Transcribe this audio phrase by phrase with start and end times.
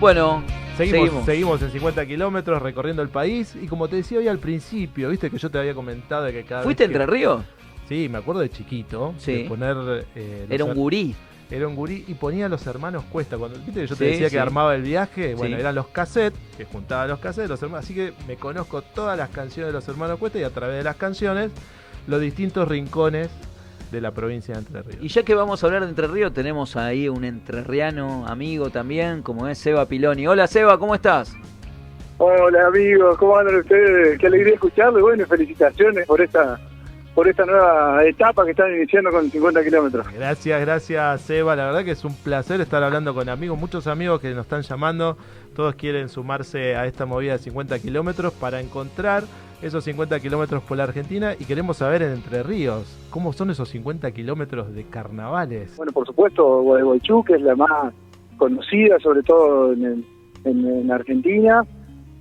[0.00, 0.42] Bueno,
[0.78, 5.10] Seguimos, seguimos, en 50 kilómetros recorriendo el país y como te decía hoy al principio,
[5.10, 7.42] viste que yo te había comentado de que cada ¿Fuiste vez que- Entre Ríos?
[7.86, 9.42] Sí, me acuerdo de chiquito, Sí.
[9.42, 10.06] de poner...
[10.14, 11.14] eh, Era un gurí.
[11.50, 13.36] Era un gurí y ponía a los hermanos Cuesta.
[13.36, 14.36] Cuando viste que yo te Sí, decía sí.
[14.36, 17.84] que armaba el viaje, bueno, eran los cassettes, que juntaba los cassettes, los hermanos.
[17.84, 20.84] Así que me conozco todas las canciones de los hermanos Cuesta y a través de
[20.84, 21.50] las canciones,
[22.06, 23.28] los distintos rincones
[23.90, 24.98] de la provincia de Entre Ríos.
[25.02, 29.22] Y ya que vamos a hablar de Entre Ríos, tenemos ahí un entrerriano amigo también,
[29.22, 30.26] como es Seba Piloni.
[30.26, 31.36] Hola Seba, ¿cómo estás?
[32.18, 34.18] Hola amigos, ¿cómo andan ustedes?
[34.18, 36.60] Qué alegría escucharlo y bueno, felicitaciones por esta
[37.14, 40.06] por esta nueva etapa que están iniciando con 50 kilómetros.
[40.12, 41.56] Gracias, gracias Seba.
[41.56, 44.62] La verdad que es un placer estar hablando con amigos, muchos amigos que nos están
[44.62, 45.16] llamando.
[45.54, 49.24] Todos quieren sumarse a esta movida de 50 kilómetros para encontrar
[49.62, 53.68] esos 50 kilómetros por la Argentina y queremos saber en Entre Ríos cómo son esos
[53.68, 55.76] 50 kilómetros de carnavales.
[55.76, 57.92] Bueno, por supuesto, Gualeguaychú, que es la más
[58.38, 60.04] conocida, sobre todo en,
[60.44, 61.62] en- en Argentina,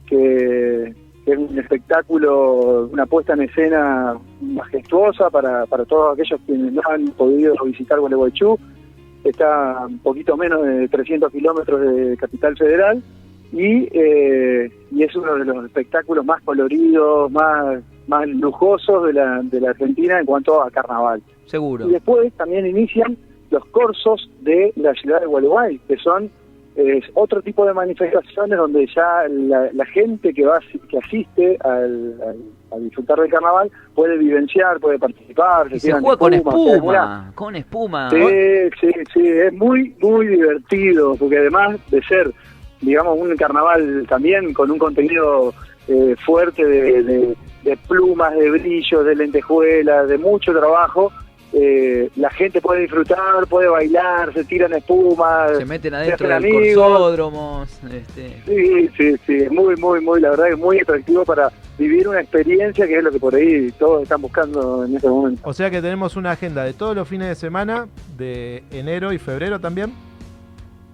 [0.05, 0.94] que,
[1.25, 6.81] que es un espectáculo, una puesta en escena majestuosa para, para todos aquellos quienes no
[6.89, 8.58] han podido visitar Gualeguaychú.
[9.23, 13.03] Está un poquito menos de 300 kilómetros de Capital Federal
[13.52, 19.42] y, eh, y es uno de los espectáculos más coloridos, más, más lujosos de la,
[19.44, 21.22] de la Argentina en cuanto a carnaval.
[21.45, 21.88] Seguro.
[21.88, 23.17] Y después también inician
[23.50, 26.30] los corsos de la ciudad de Gualeguay, que son
[26.75, 32.22] eh, otro tipo de manifestaciones donde ya la, la gente que va que asiste al,
[32.22, 32.38] al-
[32.72, 35.66] a disfrutar del carnaval puede vivenciar, puede participar.
[35.72, 38.09] Y se tiran juega con espuma, se espuma, con espuma.
[38.11, 38.20] Sí,
[38.80, 42.31] sí, sí, es muy, muy divertido, porque además de ser,
[42.81, 45.53] digamos, un carnaval también con un contenido
[45.88, 51.11] eh, fuerte de, de- de plumas, de brillos, de lentejuelas, de mucho trabajo,
[51.52, 56.52] eh, la gente puede disfrutar, puede bailar, se tiran espuma, Se meten adentro hacen del
[56.54, 56.87] amigos.
[56.87, 57.80] corsódromos.
[57.92, 62.08] Este, Sí, sí, sí, es muy, muy, muy, la verdad es muy atractivo para vivir
[62.08, 65.42] una experiencia que es lo que por ahí todos están buscando en este momento.
[65.43, 67.87] O sea que tenemos una agenda de todos los fines de semana,
[68.17, 69.92] de enero y febrero también.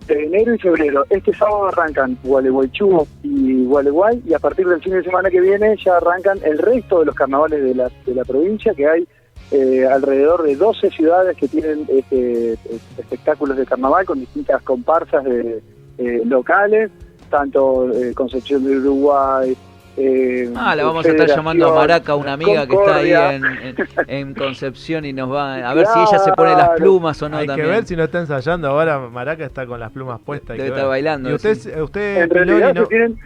[0.07, 1.05] De enero y febrero.
[1.09, 5.75] Este sábado arrancan Gualeguaychú y Gualeguay y a partir del fin de semana que viene
[5.83, 9.07] ya arrancan el resto de los carnavales de la, de la provincia, que hay
[9.51, 12.53] eh, alrededor de 12 ciudades que tienen este,
[12.97, 15.61] espectáculos de carnaval con distintas comparsas de,
[15.97, 16.91] eh, locales,
[17.29, 19.55] tanto eh, Concepción de Uruguay.
[19.97, 23.45] Eh, Ah, la vamos a estar llamando a Maraca, una amiga que está ahí en,
[23.45, 23.75] en-
[24.07, 27.37] en Concepción y nos va a ver si ella se pone las plumas o no
[27.37, 27.67] Hay también.
[27.69, 28.99] que ver si no está ensayando ahora.
[28.99, 30.57] Maraca está con las plumas puestas.
[30.57, 31.69] Debe estar bailando, ¿Y usted, sí.
[31.79, 33.19] usted En Piloni, realidad no, se tienen,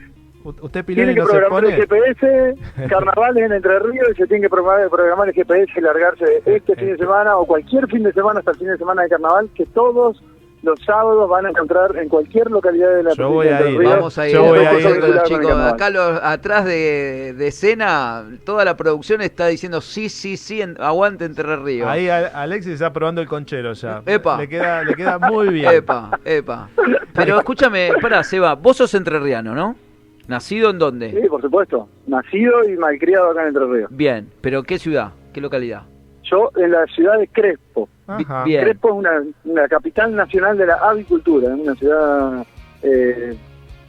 [0.44, 2.02] usted Piloni no se programar el pone?
[2.06, 2.56] GPS,
[2.90, 6.76] carnavales en Entre Ríos, y se tiene que programar, programar el GPS y largarse este
[6.78, 9.50] fin de semana o cualquier fin de semana hasta el fin de semana de carnaval,
[9.56, 10.22] que todos
[10.62, 13.78] los sábados van a encontrar en cualquier localidad de la Yo voy a ir.
[13.80, 13.94] Ríos.
[13.96, 14.84] Vamos a ir Yo voy a ir.
[14.86, 15.52] los Con el chicos.
[15.74, 20.76] Acá los- atrás de, de escena, toda la producción está diciendo sí, sí, sí, en-
[20.82, 21.88] aguante Entre Ríos.
[21.88, 24.02] Ahí Alexis está probando el conchero ya.
[24.06, 24.38] Epa.
[24.38, 25.72] Le queda, le queda muy bien.
[25.74, 26.70] Epa, epa.
[27.14, 29.76] Pero escúchame, pará, Seba, vos sos entrerriano, ¿no?
[30.28, 31.10] ¿Nacido en dónde?
[31.12, 31.88] Sí, por supuesto.
[32.06, 33.90] Nacido y malcriado acá en Entre Ríos.
[33.92, 35.12] Bien, pero ¿qué ciudad?
[35.34, 35.84] ¿Qué localidad?
[36.30, 37.90] Yo en la ciudad de Crespo.
[38.08, 38.44] Ajá.
[38.44, 42.46] Crespo es una, una capital nacional de la avicultura, es una ciudad
[42.82, 43.36] eh,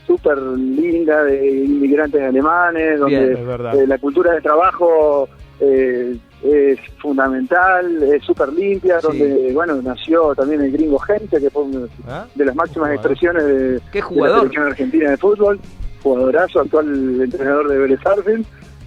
[0.06, 3.82] súper linda de inmigrantes alemanes, donde Bien.
[3.82, 5.28] Eh, la cultura de trabajo
[5.60, 9.06] eh, es fundamental, es súper limpia, Sí.
[9.06, 12.26] donde, bueno, nació también el gringo Gente, que fue una ¿Ah?
[12.34, 15.60] de las máximas expresiones de, ¿Qué de la selección argentina de fútbol,
[16.02, 18.00] jugadorazo, actual entrenador de Vélez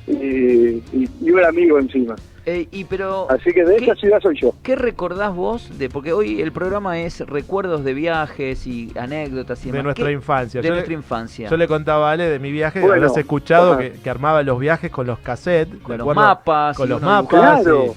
[0.08, 2.16] y, y, y un amigo encima.
[2.46, 4.54] Eh, y pero, Así que de esa ciudad soy yo.
[4.64, 5.88] ¿qué recordás vos de?
[5.90, 9.84] Porque hoy el programa es recuerdos de viajes y anécdotas y De demás.
[9.86, 10.62] nuestra ¿Qué- infancia.
[10.62, 11.50] De Yo nuestra le, infancia.
[11.50, 14.60] yo le contaba a Ale de mi viaje, Bueno, habrás escuchado que, que armaba los
[14.60, 15.80] viajes con los cassettes.
[15.82, 16.22] con ¿de los acuerdo?
[16.22, 16.76] mapas.
[16.78, 17.30] Con los mapas.
[17.64, 17.96] Claro.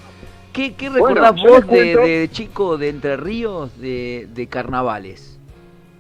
[0.53, 5.36] ¿Qué, qué recordás vos de, de chico de Entre Ríos de, de carnavales?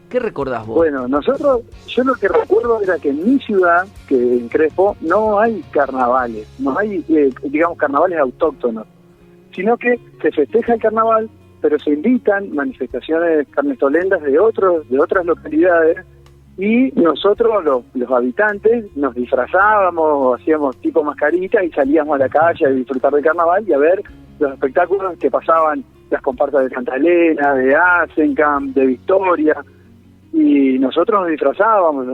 [0.09, 0.77] ¿Qué recordás vos?
[0.77, 5.39] Bueno, nosotros, yo lo que recuerdo era que en mi ciudad, que en Crespo, no
[5.41, 8.87] hay carnavales, no hay, eh, digamos, carnavales autóctonos,
[9.55, 11.29] sino que se festeja el carnaval,
[11.61, 15.99] pero se invitan manifestaciones carnestolendas de otros, de otras localidades,
[16.59, 22.67] y nosotros, los, los habitantes, nos disfrazábamos, hacíamos tipo mascarita y salíamos a la calle
[22.67, 24.03] a disfrutar del carnaval y a ver
[24.39, 29.57] los espectáculos que pasaban las comparsas de Santa Elena, de Asencamp, de Victoria,
[30.33, 32.07] y nosotros nos disfrazábamos,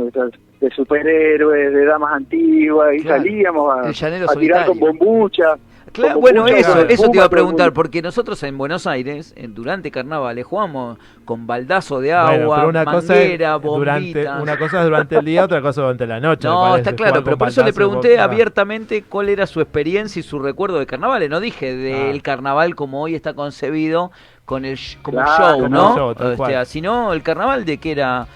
[0.60, 3.22] de superhéroes, de damas antiguas, y Claro.
[3.22, 3.88] salíamos a,
[4.30, 5.56] a tirar con bombucha.
[5.92, 9.90] Claro, bueno, eso, eso te iba a preguntar, porque nosotros en Buenos Aires, en- durante
[9.90, 14.78] carnavales, jugamos con baldazo de Bueno, agua, pero una cosa, manguera, es durante, una cosa
[14.78, 16.48] es durante el día, otra cosa durante la noche.
[16.48, 20.20] No, parece, está claro, pero por eso le pregunté con- abiertamente cuál era su experiencia
[20.20, 21.28] y su recuerdo de carnavales.
[21.28, 22.22] No dije del Ah.
[22.22, 24.10] carnaval como hoy está concebido
[24.46, 25.94] con el como Claro, show, como ¿no?
[25.94, 28.26] show, O sea, sino el carnaval de que era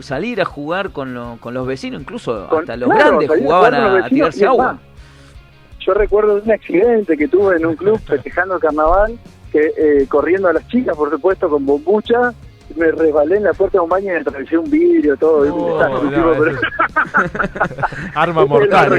[0.00, 3.74] salir a jugar con, lo- con los vecinos, incluso Con- hasta los claro, grandes jugaban
[3.74, 4.72] a, tirarse es agua.
[4.74, 4.80] más,
[5.88, 9.18] Yo recuerdo un accidente que tuve en un club festejando el carnaval,
[9.50, 12.34] que eh, corriendo a las chicas, por supuesto, con bombucha,
[12.76, 15.46] me resbalé en la puerta de un baño y atravesé un vidrio, todo.
[15.46, 16.60] No, un desastre, no, tipo, pero- eso-
[18.14, 18.92] Arma mortal,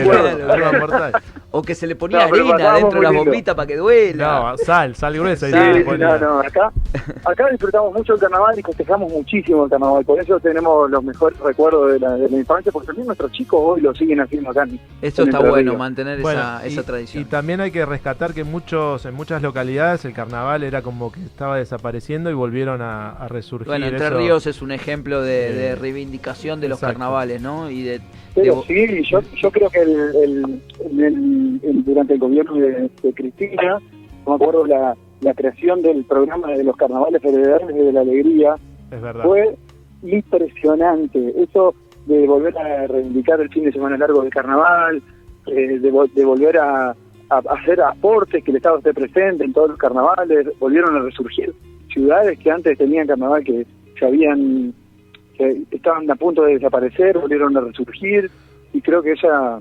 [0.50, 1.12] arma mortal.
[1.52, 3.26] O que se le ponía No, arena dentro de las lindo.
[3.26, 4.52] bombitas para que duela.
[4.52, 5.50] No, sal, sal gruesa.
[5.50, 6.72] y Sí, no, no, acá,
[7.26, 11.40] acá disfrutamos mucho el carnaval y festejamos muchísimo el carnaval, por eso tenemos los mejores
[11.40, 14.68] recuerdos de la, de la infancia, porque también nuestros chicos hoy lo siguen haciendo acá.
[15.02, 17.26] Eso está bueno, mantener Bueno, esa, y, esa y tradición.
[17.26, 21.22] también hay que rescatar que en muchos, en muchas localidades el carnaval era como que
[21.22, 23.68] estaba desapareciendo y volvieron a, a resurgir.
[23.70, 25.56] Bueno, Entre eso- Ríos es un ejemplo de, Sí.
[25.58, 27.00] de reivindicación de los Exacto.
[27.00, 27.72] carnavales, ¿no?
[27.72, 28.02] Y de,
[28.36, 29.90] Pero de- sí, yo, yo creo que el,
[30.24, 30.62] el-
[30.92, 33.80] en el- durante el gobierno de, de Cristina,
[34.26, 38.56] no me acuerdo la, la creación del programa de los carnavales federales de la alegría,
[38.92, 39.24] Es verdad.
[39.24, 39.56] fue
[40.04, 41.34] impresionante.
[41.38, 41.74] Eso
[42.06, 45.02] de volver a reivindicar el fin de semana largo del carnaval,
[45.48, 46.90] eh, de, de volver a,
[47.30, 51.54] a hacer aportes, que el Estado esté presente en todos los carnavales, volvieron a resurgir
[51.94, 53.66] ciudades que antes tenían carnaval que
[53.98, 54.74] se habían
[55.38, 58.30] que estaban a punto de desaparecer, volvieron a resurgir
[58.74, 59.60] y creo que esa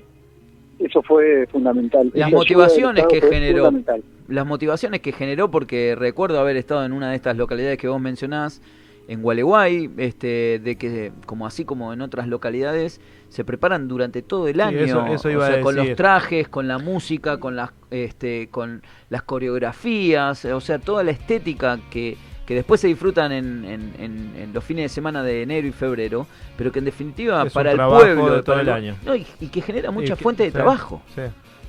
[0.79, 2.11] eso fue fundamental.
[2.15, 3.65] Las motivaciones que generó.
[3.67, 4.03] fundamental.
[4.29, 8.01] las motivaciones que generó, porque recuerdo haber estado en una de estas localidades que vos
[8.01, 8.61] mencionás,
[9.09, 14.49] en Gualeguay, este, de que como así como en otras localidades se preparan durante todo
[14.49, 17.39] el Sí, año, eso- eso iba o sea, a con los trajes, con la música,
[17.41, 22.17] con las, este, con las coreografías, o sea, toda la estética que,
[22.49, 25.71] que después se disfrutan en, en- en- en los fines de semana de enero y
[25.73, 28.97] febrero, pero que en definitiva Es un para el pueblo, de todo para el año.
[29.05, 31.03] no, y, y que genera mucha que- fuente de sí, trabajo.
[31.15, 31.21] sí.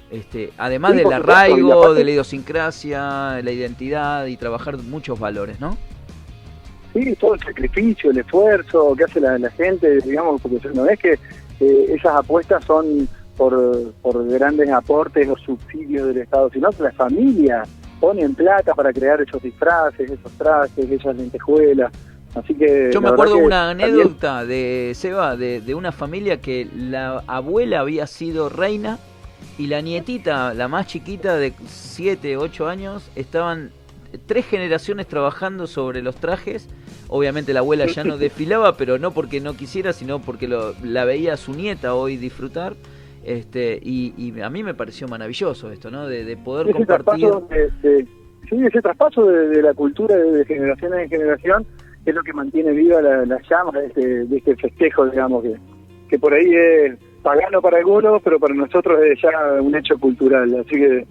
[0.09, 5.77] Este, además Sí, del arraigo, de la idiosincrasia, la identidad y trabajar muchos valores, ¿no?
[6.93, 10.97] Sí, todo el sacrificio, el esfuerzo que hace la, la gente, digamos, porque no es
[10.97, 11.19] que
[11.59, 16.91] eh, esas apuestas son por, por grandes aportes o subsidios del Estado, sino que la
[16.93, 17.63] familia
[17.99, 21.91] pone en plata para crear esos disfraces, esos trajes, esas lentejuelas.
[22.35, 26.67] Así que Yo me acuerdo una también- anécdota de Seba, de, de una familia que
[26.75, 28.99] la abuela había sido reina
[29.57, 33.71] y la nietita, la más chiquita de 7, 8 años, estaban
[34.25, 36.67] tres generaciones trabajando sobre los trajes.
[37.09, 41.05] Obviamente la abuela ya no desfilaba, pero no porque no quisiera, sino porque lo- la
[41.05, 42.75] veía a su nieta hoy disfrutar.
[43.23, 46.07] Este, y, y a mí me pareció maravilloso esto, ¿no?
[46.07, 47.29] De, de poder ese compartir.
[47.29, 48.05] traspaso de, de-
[48.49, 51.65] sí, ese traspaso de, de la cultura de, de generación en generación
[52.05, 55.55] es lo que mantiene viva la, la llama de este, de este festejo, digamos, que,
[56.09, 60.55] que por ahí es pagano para algunos, pero para nosotros es ya un hecho cultural.
[60.59, 61.05] Así que.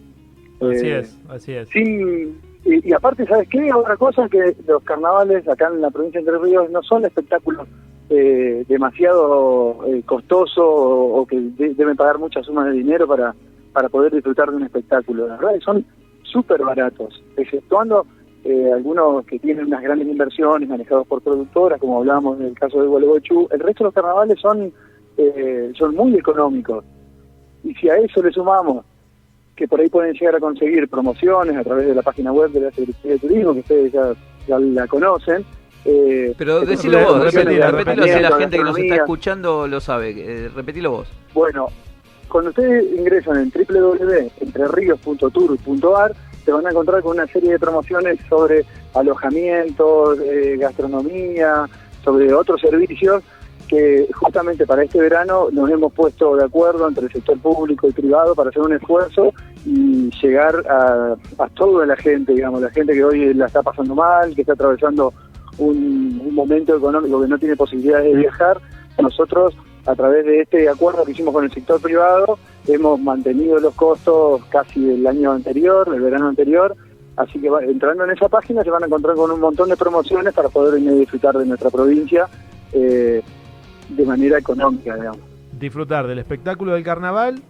[0.60, 1.68] Así eh, es, así es.
[1.68, 3.72] sin y, y aparte, ¿sabes qué?
[3.72, 7.68] Otra cosa que los carnavales acá en la provincia de Entre Ríos no son espectáculos
[8.10, 13.34] eh, demasiado eh, costosos o, que de- deben pagar muchas sumas de dinero para,
[13.72, 15.26] para poder disfrutar de un espectáculo.
[15.26, 15.84] La verdad que son
[16.22, 18.06] súper baratos, exceptuando
[18.44, 22.80] eh, algunos que tienen unas grandes inversiones manejados por productoras, como hablábamos en el caso
[22.80, 23.48] de Gualeguaychú.
[23.50, 24.72] El resto de los carnavales son,
[25.16, 26.84] eh, son muy económicos.
[27.64, 28.84] Y si a eso le sumamos
[29.56, 32.60] que por ahí pueden llegar a conseguir promociones a través de la página web de
[32.60, 35.44] la Secretaría de Turismo, que ustedes ya la conocen.
[35.84, 40.14] Eh, Pero decilo vos, repetilo, repetilo así la gente que nos está escuchando lo sabe.
[40.16, 41.08] Eh, repetilo vos.
[41.32, 41.68] Bueno,
[42.28, 48.66] cuando ustedes ingresan en www.entrerios.tour.ar se van a encontrar con una serie de promociones sobre
[48.94, 51.66] alojamientos, eh, gastronomía,
[52.02, 53.22] sobre otros servicios
[53.68, 57.92] que justamente para este verano nos hemos puesto de acuerdo entre el sector público y
[57.92, 59.34] privado para hacer un esfuerzo
[59.66, 63.94] y llegar a, a toda la gente, digamos, la gente que hoy la está pasando
[63.94, 65.12] mal, que está atravesando
[65.58, 68.60] un, momento económico que no tiene posibilidades de viajar.
[69.00, 69.54] Nosotros,
[69.86, 74.44] a través de este acuerdo que hicimos con el sector privado, hemos mantenido los costos
[74.50, 76.76] casi del año anterior, del verano anterior,
[77.18, 80.32] Así que entrando en esa página se van a encontrar con un montón de promociones
[80.32, 82.28] para poder venir a disfrutar de nuestra provincia
[82.72, 83.22] eh,
[83.88, 85.20] de manera económica, digamos.
[85.58, 87.42] Disfrutar del espectáculo del carnaval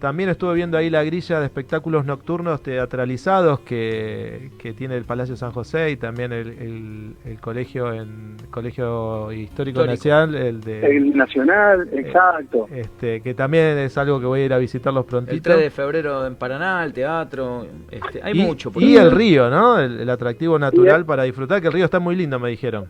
[0.00, 5.36] También estuve viendo ahí la grilla de espectáculos nocturnos teatralizados que, que tiene el Palacio
[5.36, 9.86] San José y también el, el, el colegio en colegio histórico, Histórico.
[9.86, 12.68] nacional, el de El Nacional, exacto.
[12.70, 15.34] este que también es algo que voy a ir a visitarlos prontito.
[15.34, 17.66] El 3 de febrero en Paraná, el teatro.
[17.90, 18.70] Este, hay y, mucho.
[18.70, 19.78] por y el río, ¿no?
[19.78, 22.86] El, el atractivo natural para disfrutar, que el río está muy lindo, me dijeron.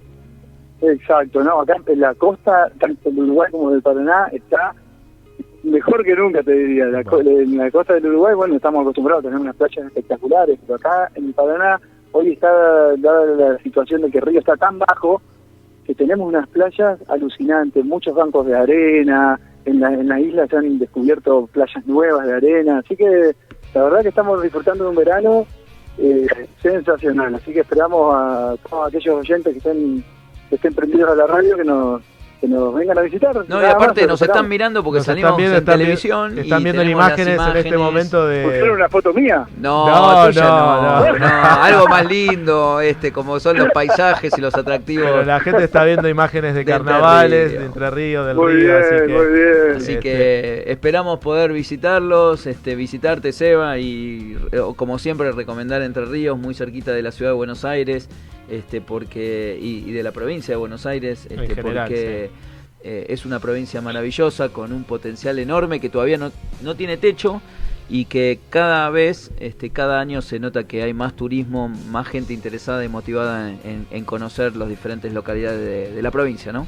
[0.81, 4.75] Exacto, no, acá en la costa, tanto del Uruguay como del Paraná, está
[5.66, 6.87] mejor que nunca, te diría.
[6.87, 10.58] La co- en la costa del Uruguay, bueno, estamos acostumbrados a tener unas playas espectaculares,
[10.66, 11.80] pero acá en Paraná,
[12.12, 12.49] hoy está
[12.96, 15.20] dada la situación de que el río está tan bajo
[15.85, 20.56] que tenemos unas playas alucinantes, muchos bancos de arena, en la, en la isla se
[20.56, 23.35] han descubierto playas nuevas de arena, así que
[23.75, 25.46] la verdad que estamos disfrutando de un verano
[25.99, 26.26] eh,
[26.62, 30.04] sensacional, así que esperamos a todos aquellos oyentes que estén
[30.49, 32.02] que estén prendidos a la radio que nos
[32.40, 33.35] que nos vengan a visitar.
[33.49, 34.21] No, y aparte más, nos esperamos.
[34.21, 36.37] están mirando porque Nos salimos viendo, en están vi- televisión.
[36.37, 38.71] y Están viendo tenemos las imágenes, en este momento ¿Pusieron de...
[38.75, 39.47] una foto mía?
[39.59, 41.19] No, No, tuya no, no, no.
[41.19, 41.26] no,
[41.62, 45.07] algo más lindo, este, como son los paisajes y los atractivos.
[45.07, 47.61] Pero la gente está viendo imágenes de De Entre carnavales, Ríos.
[47.61, 49.12] de Entre Ríos, del Muy río, bien, así que...
[49.12, 49.76] muy bien.
[49.76, 56.05] Así Este- que esperamos poder visitarlos, este, visitarte Seba y eh, como siempre recomendar Entre
[56.05, 58.09] Ríos, muy cerquita de la ciudad de Buenos Aires,
[58.50, 62.31] este, porque y, y de la provincia de Buenos Aires, este, general, porque
[62.85, 66.31] eh, es una provincia maravillosa con un potencial enorme que todavía no,
[66.62, 67.41] no tiene techo
[67.88, 72.33] y que cada vez, este, cada año se nota que hay más turismo, más gente
[72.35, 76.67] interesada y motivada en, en- en conocer las diferentes localidades de, de la provincia, ¿no?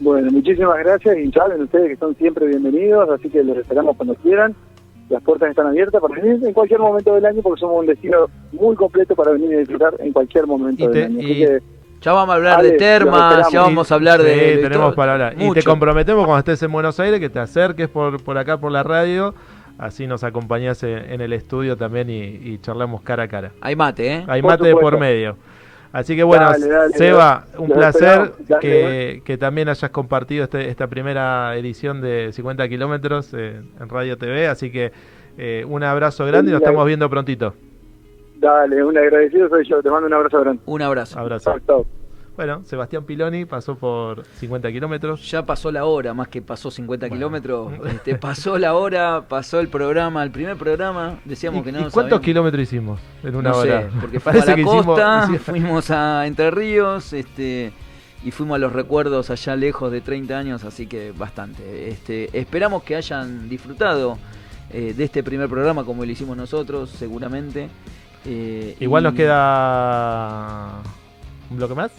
[0.00, 4.14] Bueno, muchísimas gracias y saben ustedes que son siempre bienvenidos, así que los esperamos cuando
[4.16, 4.54] quieran.
[5.10, 8.26] Las puertas están abiertas para venir en cualquier momento del año porque somos un destino
[8.52, 11.18] muy completo para venir a disfrutar en cualquier momento Y te- del año.
[11.20, 11.58] Así y- que
[12.00, 14.36] Ya vamos a hablar Ale, de termas, ya vamos a hablar Sí, de...
[14.36, 14.94] de tenemos todo.
[14.96, 15.34] para hablar.
[15.38, 18.72] Y te comprometemos cuando estés en Buenos Aires que te acerques por, por acá por
[18.72, 19.34] la radio,
[19.78, 23.52] así nos acompañás en, en el estudio también y, y charlamos cara a cara.
[23.60, 24.24] Hay mate, ¿eh?
[24.26, 25.36] Hay Por mate de por medio.
[25.94, 28.32] Así que bueno, Dale, dale, Seba, un placer.
[28.48, 33.88] Dale, que, que también hayas compartido este- esta primera edición de 50 kilómetros eh, en
[33.88, 34.48] Radio TV.
[34.48, 34.90] Así que
[35.38, 37.54] eh, un abrazo grande y nos estamos viendo prontito.
[38.38, 39.80] dale, un agradecido soy yo.
[39.82, 40.60] Te mando un abrazo grande.
[40.66, 41.18] Un abrazo.
[41.18, 41.50] Abrazo.
[41.52, 42.03] Chao, chao.
[42.36, 45.30] Bueno, Sebastián Piloni pasó por 50 kilómetros.
[45.30, 47.16] Ya pasó la hora, más que pasó 50 Bueno.
[47.16, 47.72] kilómetros.
[47.94, 51.20] Este, pasó la hora, pasó el programa, el primer programa.
[51.24, 52.20] Decíamos ¿Y, que no y cuántos sabíamos.
[52.24, 53.82] kilómetros hicimos en una no hora?
[53.82, 57.72] sé, porque fuimos a la costa, hicimos- fuimos a Entre Ríos, este,
[58.24, 61.88] y fuimos a los recuerdos allá lejos de 30 años, así que bastante.
[61.88, 64.18] Este, esperamos que hayan disfrutado
[64.70, 67.68] eh, de este primer programa como lo hicimos nosotros, seguramente.
[68.26, 70.78] Eh, Igual y- nos queda
[71.48, 71.92] un bloque más.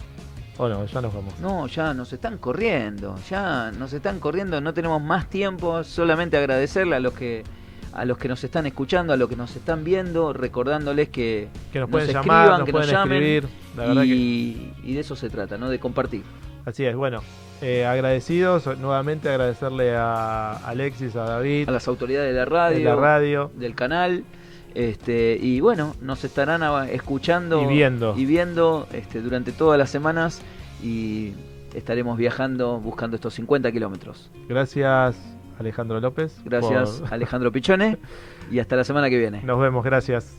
[0.58, 0.86] ¿O no?
[0.86, 1.38] Ya nos vamos.
[1.40, 6.96] No, ya nos están corriendo, ya nos están corriendo, no tenemos más tiempo, solamente agradecerle
[6.96, 7.44] a los que
[7.92, 11.78] a los que nos están escuchando, a los que nos están viendo, recordándoles que Que
[11.80, 13.48] nos nos pueden escriban, llamar, nos que pueden nos llamen, escribir.
[13.76, 15.70] La verdad que y, y de eso se trata, ¿no?
[15.70, 16.22] De compartir.
[16.66, 16.94] así es.
[16.94, 17.22] Bueno,
[17.62, 18.66] eh, agradecidos.
[18.78, 23.50] Nuevamente agradecerle a Alexis, a David, A las autoridades de la de radio, la radio.
[23.54, 24.24] del canal,
[24.76, 28.14] este, y bueno, nos estarán escuchando Y viendo.
[28.16, 30.42] y viendo este, durante todas las semanas
[30.82, 31.32] y
[31.74, 34.30] estaremos viajando buscando estos 50 kilómetros.
[34.48, 35.16] Gracias,
[35.58, 36.38] Alejandro López.
[36.44, 37.96] Gracias por- Alejandro Pichone
[38.50, 39.42] y hasta la semana que viene.
[39.42, 40.36] Nos vemos, gracias.